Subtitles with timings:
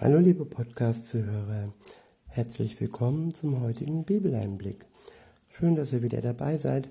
[0.00, 1.72] Hallo liebe Podcast-Zuhörer,
[2.26, 4.84] herzlich willkommen zum heutigen Bibeleinblick.
[5.52, 6.88] Schön, dass ihr wieder dabei seid.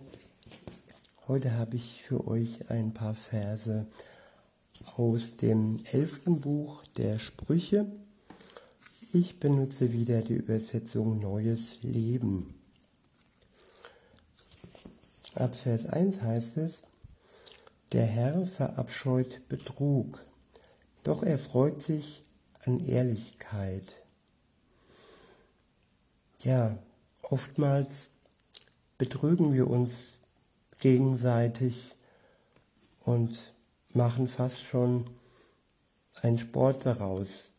[1.27, 3.87] Heute habe ich für euch ein paar Verse
[4.95, 7.91] aus dem elften Buch der Sprüche.
[9.11, 12.55] Ich benutze wieder die Übersetzung Neues Leben.
[15.35, 16.83] Ab Vers 1 heißt es,
[17.91, 20.23] der Herr verabscheut Betrug,
[21.03, 22.22] doch er freut sich
[22.65, 23.95] an Ehrlichkeit.
[26.39, 26.77] Ja,
[27.21, 28.11] oftmals
[28.97, 30.17] betrügen wir uns
[30.79, 31.95] gegenseitig
[33.01, 33.53] und
[33.93, 35.09] machen fast schon
[36.21, 37.51] einen Sport daraus,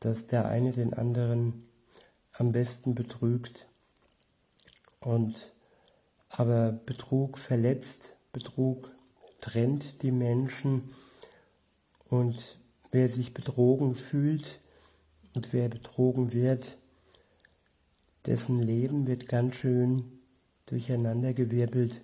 [0.00, 1.66] dass der eine den anderen
[2.32, 3.66] am besten betrügt.
[5.00, 5.52] Und
[6.28, 8.92] aber Betrug verletzt, Betrug
[9.40, 10.94] trennt die Menschen
[12.08, 12.59] und
[12.90, 14.60] wer sich betrogen fühlt
[15.34, 16.76] und wer betrogen wird,
[18.26, 20.20] dessen Leben wird ganz schön
[20.66, 22.02] durcheinandergewirbelt.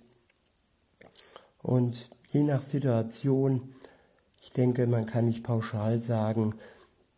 [1.61, 3.73] Und je nach Situation,
[4.41, 6.55] ich denke, man kann nicht pauschal sagen,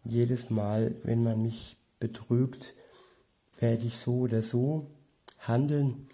[0.04, 2.74] jedes Mal, wenn man mich betrügt,
[3.60, 4.88] werde ich so oder so
[5.40, 6.08] handeln.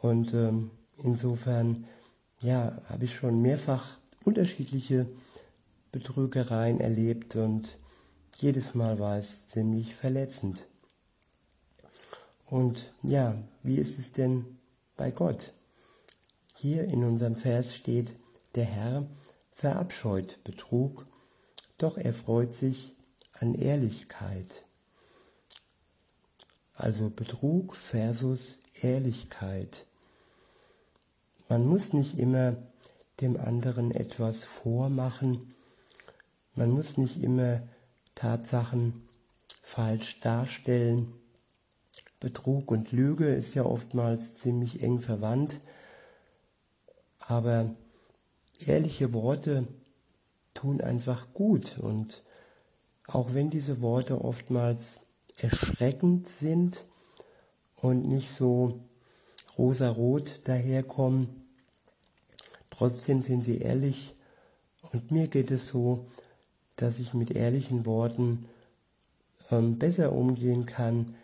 [0.00, 0.70] Und ähm,
[1.02, 1.86] insofern,
[2.42, 5.06] ja, habe ich schon mehrfach unterschiedliche
[5.94, 7.78] Betrügereien erlebt und
[8.38, 10.66] jedes Mal war es ziemlich verletzend.
[12.46, 14.58] Und ja, wie ist es denn
[14.96, 15.52] bei Gott?
[16.56, 18.16] Hier in unserem Vers steht,
[18.56, 19.06] der Herr
[19.52, 21.04] verabscheut Betrug,
[21.78, 22.92] doch er freut sich
[23.38, 24.66] an Ehrlichkeit.
[26.74, 29.86] Also Betrug versus Ehrlichkeit.
[31.48, 32.56] Man muss nicht immer
[33.20, 35.53] dem anderen etwas vormachen,
[36.54, 37.62] man muss nicht immer
[38.14, 39.02] Tatsachen
[39.62, 41.12] falsch darstellen.
[42.20, 45.58] Betrug und Lüge ist ja oftmals ziemlich eng verwandt,
[47.18, 47.74] aber
[48.66, 49.66] ehrliche Worte
[50.54, 51.78] tun einfach gut.
[51.78, 52.22] Und
[53.06, 55.00] auch wenn diese Worte oftmals
[55.36, 56.84] erschreckend sind
[57.76, 58.80] und nicht so
[59.58, 61.44] rosarot daherkommen,
[62.70, 64.14] trotzdem sind sie ehrlich.
[64.92, 66.06] Und mir geht es so,
[66.76, 68.46] dass ich mit ehrlichen Worten
[69.50, 71.14] ähm, besser umgehen kann,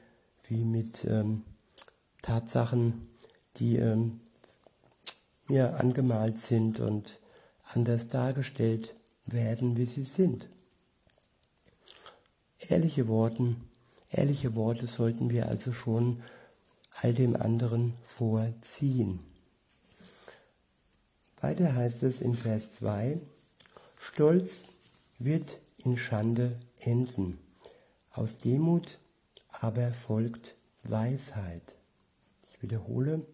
[0.47, 1.43] wie mit ähm,
[2.23, 3.09] Tatsachen,
[3.57, 4.21] die ähm,
[5.49, 7.19] mir angemalt sind und
[7.65, 8.95] anders dargestellt
[9.27, 10.49] werden, wie sie sind.
[12.59, 13.69] Ehrliche Worten,
[14.11, 16.23] ehrliche Worte sollten wir also schon
[17.03, 19.21] all dem anderen vorziehen.
[21.41, 23.19] Weiter heißt es in Vers 2,
[23.99, 24.65] Stolz
[25.21, 27.39] wird in Schande enden.
[28.13, 28.99] Aus Demut
[29.51, 31.77] aber folgt Weisheit.
[32.49, 33.27] Ich wiederhole,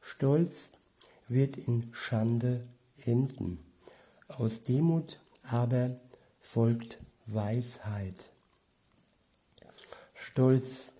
[0.00, 0.70] Stolz
[1.28, 2.66] wird in Schande
[3.04, 3.60] enden.
[4.28, 6.00] Aus Demut aber
[6.40, 6.96] folgt
[7.26, 8.30] Weisheit.
[10.14, 10.92] Stolz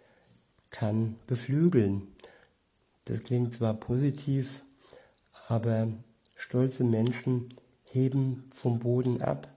[0.69, 2.09] kann beflügeln.
[3.07, 4.63] Das klingt zwar positiv,
[5.49, 5.89] aber
[6.37, 7.55] stolze Menschen
[7.91, 9.56] heben vom Boden ab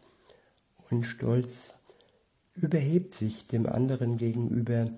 [0.89, 1.75] und Stolz
[2.55, 4.89] überhebt sich dem anderen gegenüber.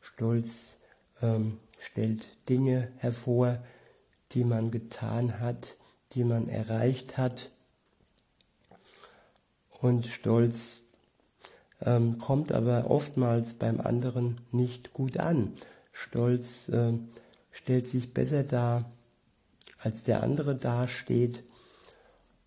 [0.00, 0.76] Stolz
[1.22, 3.58] ähm, stellt Dinge hervor,
[4.32, 5.76] die man getan hat,
[6.12, 7.50] die man erreicht hat.
[9.80, 10.80] Und Stolz
[11.80, 15.52] ähm, kommt aber oftmals beim anderen nicht gut an.
[15.92, 16.92] Stolz äh,
[17.50, 18.90] stellt sich besser dar,
[19.78, 21.42] als der andere dasteht.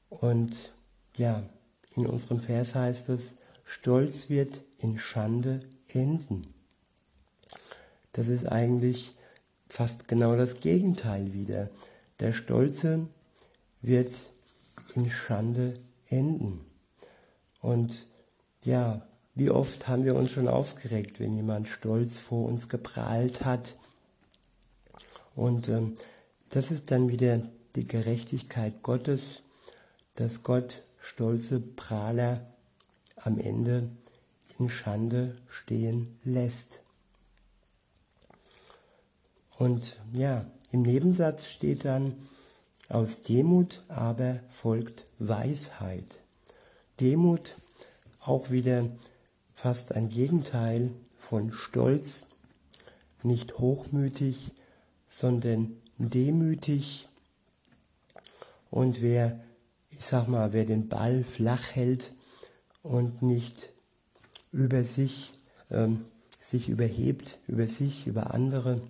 [0.09, 0.55] Und
[1.15, 1.43] ja,
[1.95, 3.33] in unserem Vers heißt es,
[3.63, 6.53] Stolz wird in Schande enden.
[8.13, 9.13] Das ist eigentlich
[9.67, 11.69] fast genau das Gegenteil wieder.
[12.19, 13.07] Der Stolze
[13.81, 14.23] wird
[14.95, 15.73] in Schande
[16.07, 16.65] enden.
[17.61, 18.05] Und
[18.63, 23.75] ja, wie oft haben wir uns schon aufgeregt, wenn jemand stolz vor uns geprahlt hat.
[25.35, 25.95] Und ähm,
[26.49, 27.41] das ist dann wieder
[27.75, 29.43] die Gerechtigkeit Gottes,
[30.15, 32.45] dass Gott stolze Prahler
[33.17, 33.89] am Ende
[34.57, 36.81] in Schande stehen lässt.
[39.57, 42.15] Und ja, im Nebensatz steht dann,
[42.89, 46.19] aus Demut aber folgt Weisheit.
[46.99, 47.55] Demut
[48.19, 48.89] auch wieder
[49.53, 52.25] fast ein Gegenteil von Stolz,
[53.21, 54.51] nicht hochmütig,
[55.07, 57.07] sondern demütig.
[58.71, 59.39] Und wer
[59.99, 62.13] ich sag mal, wer den Ball flach hält
[62.83, 63.69] und nicht
[64.53, 65.33] über sich,
[65.69, 66.05] ähm,
[66.39, 68.81] sich überhebt, über sich, über andere,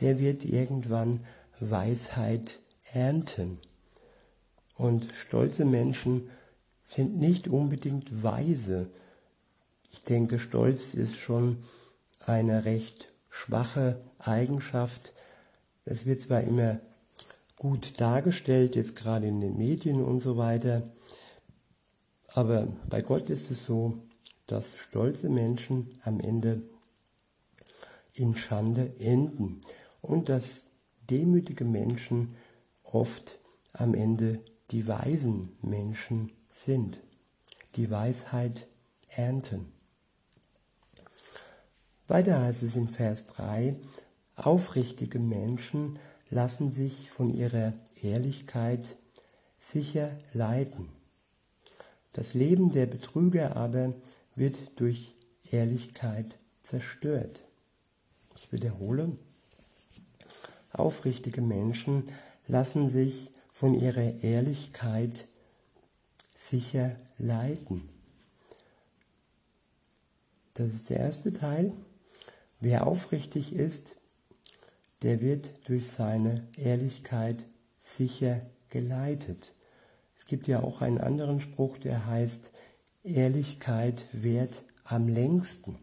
[0.00, 1.20] der wird irgendwann
[1.60, 2.60] Weisheit
[2.94, 3.60] ernten.
[4.74, 6.30] Und stolze Menschen
[6.82, 8.88] sind nicht unbedingt weise.
[9.92, 11.62] Ich denke, Stolz ist schon
[12.20, 15.12] eine recht schwache Eigenschaft.
[15.84, 16.80] Es wird zwar immer
[17.62, 20.82] gut dargestellt, jetzt gerade in den Medien und so weiter,
[22.34, 23.98] aber bei Gott ist es so,
[24.48, 26.64] dass stolze Menschen am Ende
[28.14, 29.60] in Schande enden
[30.00, 30.64] und dass
[31.08, 32.34] demütige Menschen
[32.82, 33.38] oft
[33.74, 34.40] am Ende
[34.72, 37.00] die weisen Menschen sind,
[37.76, 38.66] die Weisheit
[39.10, 39.72] ernten.
[42.08, 43.76] Weiter heißt es in Vers 3,
[44.34, 46.00] aufrichtige Menschen
[46.32, 48.96] lassen sich von ihrer Ehrlichkeit
[49.60, 50.88] sicher leiten.
[52.12, 53.92] Das Leben der Betrüger aber
[54.34, 55.14] wird durch
[55.50, 57.42] Ehrlichkeit zerstört.
[58.34, 59.12] Ich wiederhole,
[60.72, 62.04] aufrichtige Menschen
[62.46, 65.28] lassen sich von ihrer Ehrlichkeit
[66.34, 67.90] sicher leiten.
[70.54, 71.74] Das ist der erste Teil.
[72.58, 73.96] Wer aufrichtig ist,
[75.02, 77.36] der wird durch seine Ehrlichkeit
[77.78, 78.40] sicher
[78.70, 79.52] geleitet.
[80.18, 82.50] Es gibt ja auch einen anderen Spruch, der heißt,
[83.04, 85.78] Ehrlichkeit währt am längsten.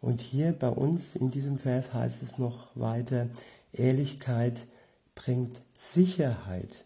[0.00, 3.28] Und hier bei uns in diesem Vers heißt es noch weiter,
[3.72, 4.66] Ehrlichkeit
[5.14, 6.84] bringt Sicherheit.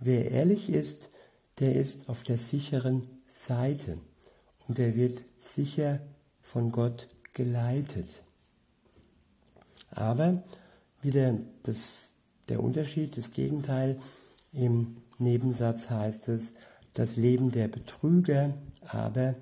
[0.00, 1.08] Wer ehrlich ist,
[1.60, 3.98] der ist auf der sicheren Seite
[4.66, 6.00] und der wird sicher
[6.42, 8.22] von Gott geleitet.
[9.90, 10.42] Aber
[11.02, 12.12] wieder das,
[12.48, 13.98] der Unterschied, das Gegenteil,
[14.52, 16.52] im Nebensatz heißt es,
[16.94, 19.34] das Leben der Betrüger aber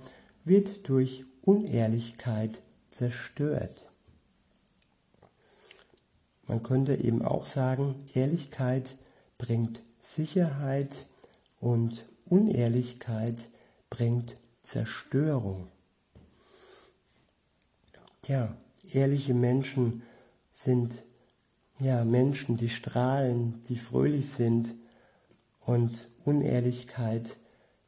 [0.44, 3.86] wird durch Unehrlichkeit zerstört.
[6.46, 8.96] Man könnte eben auch sagen, Ehrlichkeit
[9.38, 11.06] bringt Sicherheit
[11.60, 13.48] und Unehrlichkeit
[13.90, 15.68] bringt Zerstörung.
[18.26, 18.56] Ja,
[18.92, 20.02] ehrliche Menschen
[20.56, 21.04] sind
[21.78, 24.74] ja Menschen, die strahlen, die fröhlich sind
[25.60, 27.36] und Unehrlichkeit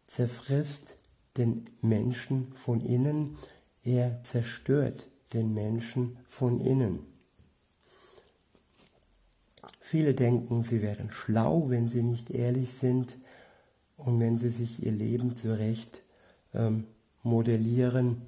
[0.07, 0.95] zerfrisst
[1.39, 3.37] den Menschen von innen,
[3.83, 7.07] er zerstört den Menschen von innen.
[9.81, 13.17] Viele denken, sie wären schlau, wenn sie nicht ehrlich sind
[13.97, 16.03] und wenn sie sich ihr Leben zurecht
[16.53, 16.87] ähm,
[17.23, 18.23] modellieren,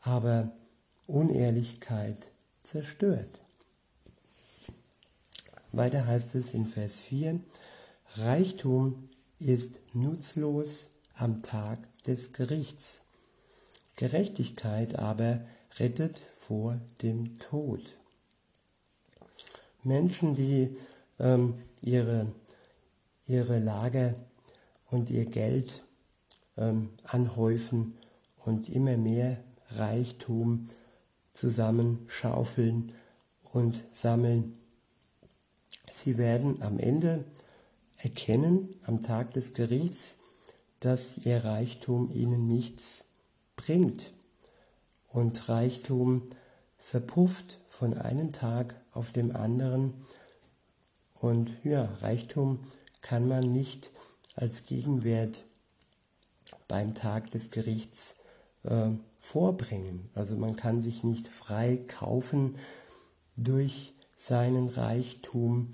[0.00, 0.50] aber
[1.06, 2.30] Unehrlichkeit
[2.64, 3.40] zerstört.
[5.72, 7.40] Weiter heißt es in Vers 4,
[8.16, 13.02] Reichtum ist nutzlos am Tag des Gerichts.
[13.96, 15.40] Gerechtigkeit aber
[15.78, 17.96] rettet vor dem Tod.
[19.82, 20.76] Menschen, die
[21.18, 22.32] ähm, ihre,
[23.26, 24.14] ihre Lager
[24.90, 25.84] und ihr Geld
[26.56, 27.98] ähm, anhäufen
[28.44, 29.42] und immer mehr
[29.72, 30.68] Reichtum
[31.34, 32.92] zusammenschaufeln
[33.52, 34.56] und sammeln.
[35.92, 37.24] Sie werden am Ende
[37.96, 40.16] erkennen, am Tag des Gerichts,
[40.80, 43.04] dass ihr Reichtum ihnen nichts
[43.56, 44.12] bringt.
[45.08, 46.22] Und Reichtum
[46.76, 49.94] verpufft von einem Tag auf dem anderen.
[51.14, 52.60] Und ja, Reichtum
[53.00, 53.90] kann man nicht
[54.34, 55.44] als Gegenwert
[56.68, 58.16] beim Tag des Gerichts
[58.62, 60.08] äh, vorbringen.
[60.14, 62.56] Also man kann sich nicht frei kaufen
[63.36, 65.72] durch seinen Reichtum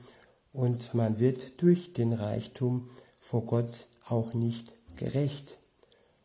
[0.53, 5.59] und man wird durch den Reichtum vor Gott auch nicht gerecht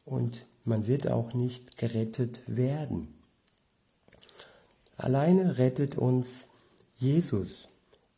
[0.06, 3.08] und man wird auch nicht gerettet werden.
[4.98, 6.50] Alleine rettet uns
[6.98, 7.70] Jesus.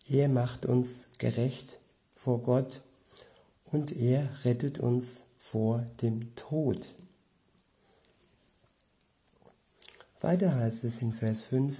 [0.09, 1.77] Er macht uns gerecht
[2.11, 2.81] vor Gott
[3.71, 6.91] und er rettet uns vor dem Tod.
[10.19, 11.77] Weiter heißt es in Vers 5,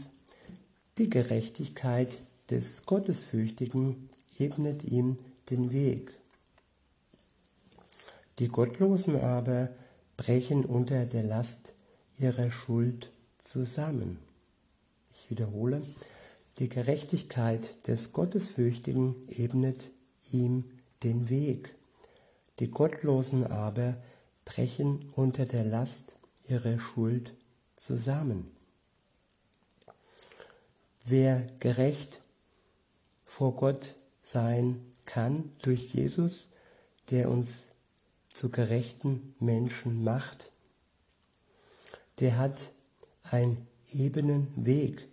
[0.98, 2.10] die Gerechtigkeit
[2.50, 5.17] des Gottesfürchtigen ebnet ihm
[5.50, 6.17] den Weg.
[8.39, 9.69] Die Gottlosen aber
[10.17, 11.74] brechen unter der Last
[12.17, 14.19] ihrer Schuld zusammen.
[15.12, 15.81] Ich wiederhole,
[16.60, 19.91] die Gerechtigkeit des Gottesfürchtigen ebnet
[20.31, 20.65] ihm
[21.03, 21.75] den Weg.
[22.60, 23.98] Die Gottlosen aber
[24.43, 26.19] brechen unter der Last
[26.50, 27.33] ihrer Schuld
[27.75, 28.51] zusammen.
[31.03, 32.20] Wer gerecht
[33.25, 36.48] vor Gott sein kann durch Jesus,
[37.10, 37.70] der uns
[38.29, 40.51] zu gerechten Menschen macht,
[42.20, 42.70] der hat
[43.24, 45.08] einen ebenen Weg.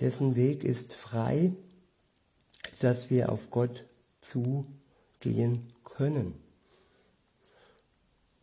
[0.00, 1.52] Dessen Weg ist frei,
[2.80, 3.84] dass wir auf Gott
[4.18, 6.34] zugehen können.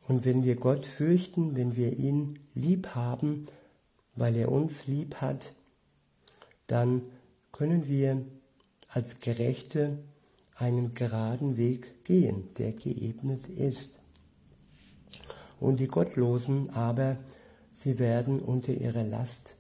[0.08, 3.46] Und wenn wir Gott fürchten, wenn wir ihn lieb haben,
[4.16, 5.54] weil er uns lieb hat,
[6.70, 7.02] dann
[7.52, 8.26] können wir
[8.90, 9.98] als Gerechte
[10.56, 13.98] einen geraden Weg gehen, der geebnet ist.
[15.60, 17.18] Und die Gottlosen aber,
[17.76, 19.56] sie werden unter ihrer Last,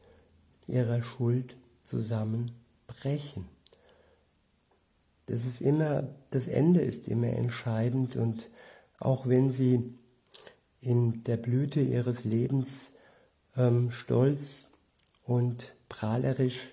[0.67, 3.45] ihrer Schuld zusammenbrechen.
[5.25, 8.49] Das ist immer, das Ende ist immer entscheidend und
[8.99, 9.95] auch wenn sie
[10.79, 12.91] in der Blüte ihres Lebens
[13.55, 14.67] ähm, stolz
[15.23, 16.71] und prahlerisch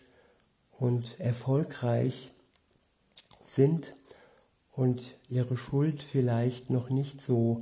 [0.79, 2.33] und erfolgreich
[3.43, 3.95] sind
[4.73, 7.59] und ihre Schuld vielleicht noch nicht so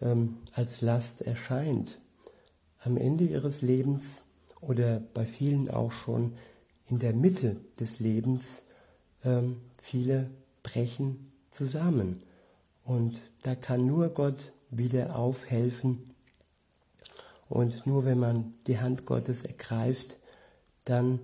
[0.00, 1.98] ähm, als Last erscheint.
[2.80, 4.22] Am Ende ihres Lebens
[4.60, 6.34] oder bei vielen auch schon
[6.88, 8.62] in der Mitte des Lebens,
[9.24, 10.30] ähm, viele
[10.62, 12.22] brechen zusammen.
[12.84, 16.14] Und da kann nur Gott wieder aufhelfen.
[17.48, 20.18] Und nur wenn man die Hand Gottes ergreift,
[20.84, 21.20] dann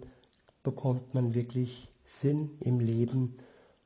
[0.63, 3.37] bekommt man wirklich Sinn im Leben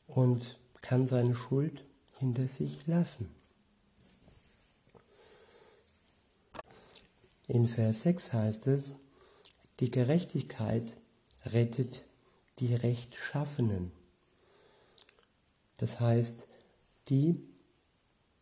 [0.06, 1.84] und kann seine Schuld
[2.18, 3.28] hinter sich lassen.
[7.46, 8.94] In Vers 6 heißt es,
[9.80, 10.96] die Gerechtigkeit
[11.44, 12.04] rettet
[12.58, 13.92] die Rechtschaffenen.
[15.76, 16.46] Das heißt,
[17.08, 17.42] die,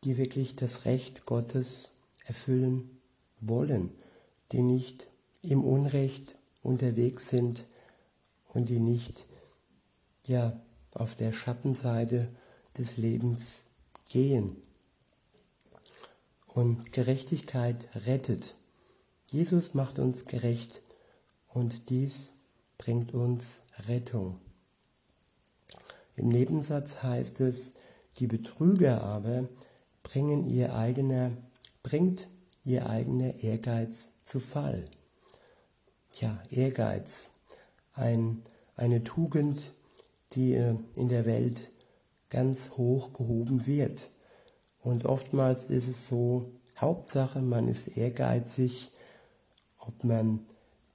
[0.04, 1.90] die wirklich das Recht Gottes
[2.26, 3.00] erfüllen
[3.40, 3.90] wollen,
[4.52, 5.08] die nicht
[5.42, 7.64] im Unrecht unterwegs sind
[8.54, 9.24] und die nicht
[10.26, 10.60] ja
[10.94, 12.28] auf der Schattenseite
[12.78, 13.64] des Lebens
[14.08, 14.56] gehen.
[16.46, 18.54] Und Gerechtigkeit rettet.
[19.26, 20.82] Jesus macht uns gerecht
[21.48, 22.32] und dies
[22.76, 24.38] bringt uns Rettung.
[26.14, 27.72] Im Nebensatz heißt es,
[28.18, 29.48] die Betrüger aber
[30.02, 31.32] bringen ihr eigener,
[31.82, 32.28] bringt
[32.64, 34.84] ihr eigener Ehrgeiz zu Fall.
[36.20, 37.30] Ja, Ehrgeiz,
[37.94, 38.42] ein,
[38.76, 39.72] eine Tugend,
[40.32, 41.70] die äh, in der Welt
[42.30, 44.10] ganz hoch gehoben wird.
[44.80, 48.90] Und oftmals ist es so, Hauptsache, man ist ehrgeizig,
[49.78, 50.40] ob man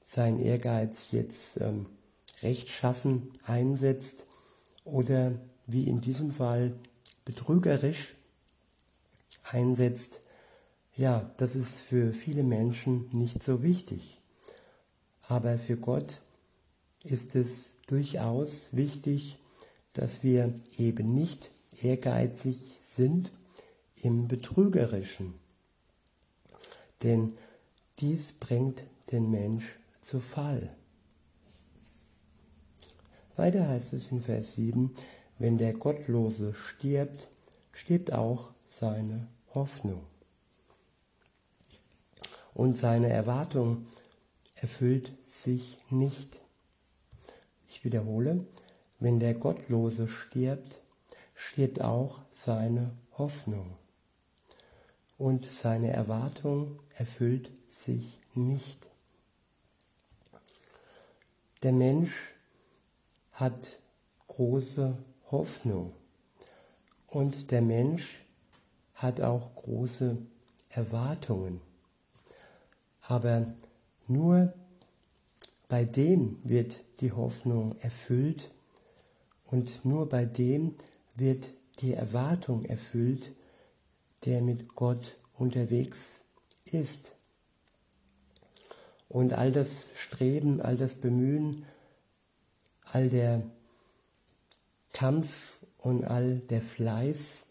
[0.04, 1.86] seinen Ehrgeiz jetzt ähm,
[2.42, 4.26] rechtschaffen einsetzt
[4.84, 5.34] oder
[5.66, 6.74] wie in diesem Fall
[7.26, 8.16] betrügerisch
[9.44, 10.22] einsetzt,
[10.96, 14.20] ja, das ist für viele Menschen nicht so wichtig.
[15.28, 16.22] Aber für Gott
[17.12, 19.38] ist es durchaus wichtig,
[19.94, 21.50] dass wir eben nicht
[21.82, 23.32] ehrgeizig sind
[23.96, 25.34] im Betrügerischen.
[27.04, 27.34] Denn
[28.00, 30.76] dies bringt den Mensch zu Fall.
[33.36, 34.94] Weiter heißt es in Vers 7,
[35.38, 37.28] wenn der Gottlose stirbt,
[37.72, 40.04] stirbt auch seine Hoffnung.
[42.54, 43.86] Und seine Erwartung
[44.56, 46.40] erfüllt sich nicht.
[47.88, 48.46] Wiederhole,
[49.00, 50.82] wenn der Gottlose stirbt,
[51.34, 53.78] stirbt auch seine Hoffnung.
[55.18, 58.86] Und seine Erwartung erfüllt sich nicht.
[61.64, 62.36] Der Mensch
[63.32, 63.80] hat
[64.28, 64.98] große
[65.32, 65.94] Hoffnung
[67.08, 68.26] und der Mensch
[68.96, 70.18] hat auch große
[70.72, 71.62] Erwartungen.
[73.02, 73.46] Aber
[74.08, 74.54] nur
[75.68, 78.52] bei dem wird die Hoffnung erfüllt
[79.46, 80.76] und nur bei dem
[81.16, 83.34] wird die Erwartung erfüllt,
[84.26, 86.22] der mit Gott unterwegs
[86.66, 87.16] ist.
[89.10, 91.66] Und all das Streben, all das Bemühen,
[92.84, 93.44] all der
[94.94, 97.46] Kampf und all der Fleiß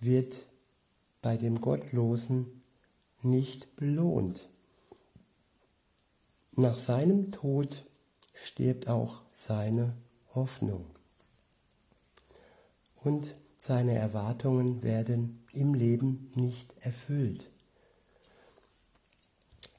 [0.00, 0.46] wird
[1.22, 2.62] bei dem Gottlosen
[3.22, 4.48] nicht belohnt.
[6.56, 7.84] Nach seinem Tod
[8.34, 9.94] stirbt auch seine
[10.34, 10.84] Hoffnung.
[13.02, 17.44] Und seine Erwartungen werden im Leben nicht erfüllt.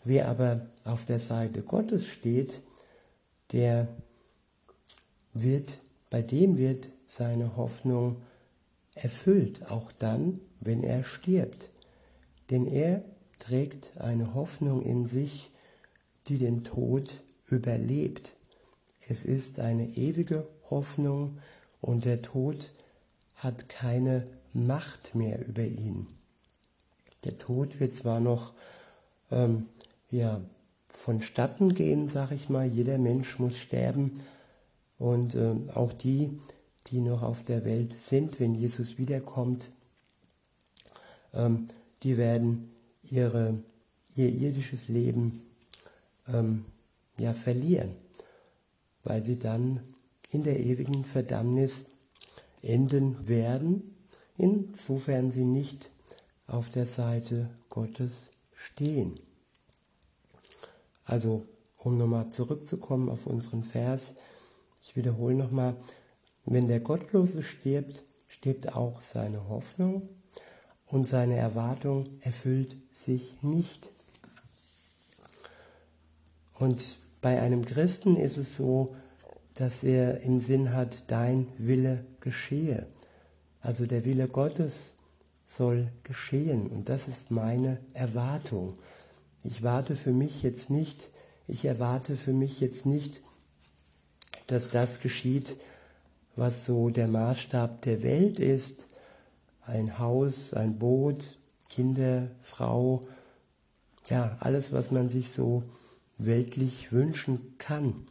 [0.04, 2.62] Wer aber auf der Seite Gottes steht,
[3.51, 3.88] der
[5.34, 5.78] wird,
[6.10, 8.22] bei dem wird seine Hoffnung
[8.96, 11.70] erfüllt, auch dann, wenn er stirbt.
[12.50, 13.04] Denn er
[13.40, 15.50] trägt eine Hoffnung in sich,
[16.32, 18.36] die den Tod überlebt.
[19.10, 21.40] Es ist eine ewige Hoffnung
[21.82, 22.72] und der Tod
[23.36, 24.24] hat keine
[24.54, 26.08] Macht mehr über ihn.
[27.26, 28.54] Der Tod wird zwar noch
[29.30, 29.68] ähm,
[30.10, 30.40] ja,
[30.88, 32.66] vonstatten gehen, sag ich mal.
[32.66, 34.24] Jeder Mensch muss sterben
[34.98, 36.40] und äh, auch die,
[36.88, 39.70] die noch auf der Welt sind, wenn Jesus wiederkommt,
[41.34, 41.68] ähm,
[42.04, 42.72] die werden
[43.04, 43.62] ihre,
[44.16, 45.42] ihr irdisches Leben
[46.28, 46.66] ähm,
[47.20, 47.96] ja verlieren,
[49.04, 49.82] weil sie dann
[50.30, 51.86] in der ewigen Verdammnis
[52.62, 53.96] enden werden,
[54.38, 55.90] insofern sie nicht
[56.48, 59.20] auf der Seite Gottes stehen.
[61.06, 61.46] Also,
[61.78, 64.13] um nochmal zurückzukommen auf unseren Vers,
[64.82, 65.75] ich wiederhole nochmal,
[66.46, 70.10] wenn der Gottlose stirbt, stirbt auch seine Hoffnung
[70.88, 73.91] und seine Erwartung erfüllt sich nicht.
[76.62, 78.96] Und bei einem Christen ist es so,
[79.56, 82.86] dass er im Sinn hat, dein Wille geschehe.
[83.62, 84.94] Also der Wille Gottes
[85.44, 88.75] soll geschehen und das ist meine Erwartung.
[89.44, 91.10] Ich warte für mich jetzt nicht,
[91.48, 93.22] ich erwarte für mich jetzt nicht,
[94.46, 95.58] dass das geschieht,
[96.36, 98.86] was so der Maßstab der Welt ist.
[99.63, 101.39] Ein Haus, ein Boot,
[101.70, 103.01] Kinder, Frau,
[104.10, 105.63] ja, alles, was man sich so
[106.25, 108.08] weltlich wünschen kann.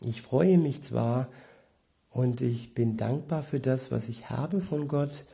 [0.00, 1.28] Ich freue mich zwar
[2.10, 5.24] und ich bin dankbar für das, was ich habe von Gott,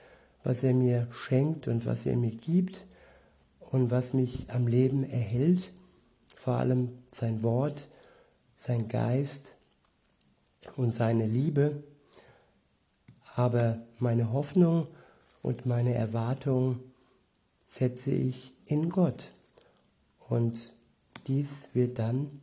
[0.44, 2.84] was er mir schenkt und was er mir gibt
[3.58, 5.72] und was mich am Leben erhält,
[6.36, 7.88] vor allem sein Wort,
[8.56, 9.56] sein Geist
[10.76, 11.82] und seine Liebe.
[13.34, 14.88] Aber meine Hoffnung
[15.40, 16.80] und meine Erwartung
[17.68, 19.30] setze ich in Gott.
[20.28, 20.72] Und
[21.26, 22.40] dies wird dann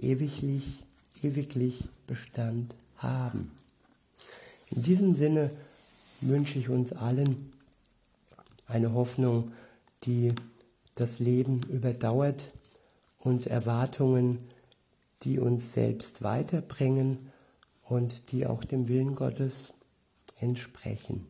[0.00, 0.82] ewiglich,
[1.22, 3.50] ewiglich Bestand haben.
[4.70, 5.50] In diesem Sinne
[6.20, 7.52] wünsche ich uns allen
[8.66, 9.52] eine Hoffnung,
[10.04, 10.34] die
[10.94, 12.52] das Leben überdauert
[13.18, 14.38] und Erwartungen,
[15.22, 17.30] die uns selbst weiterbringen
[17.84, 19.72] und die auch dem Willen Gottes
[20.40, 21.26] entsprechen.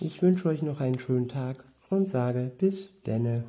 [0.00, 3.44] Ich wünsche euch noch einen schönen Tag und sage bis denne.